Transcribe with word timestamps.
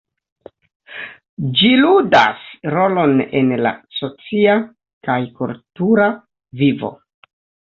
Ĝi 1.59 1.67
ludas 1.81 2.47
rolon 2.77 3.13
en 3.41 3.53
la 3.67 3.75
socia 3.99 4.57
kaj 5.09 5.19
kultura 5.43 6.09
vivo. 6.65 6.91